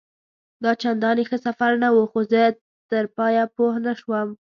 دا 0.63 0.71
چنداني 0.81 1.23
ښه 1.29 1.37
سفر 1.47 1.71
نه 1.83 1.89
وو، 1.93 2.03
خو 2.11 2.19
زه 2.31 2.41
تر 2.89 3.05
پایه 3.15 3.43
پوه 3.55 3.75
نه 3.85 3.93
شوم. 3.99 4.29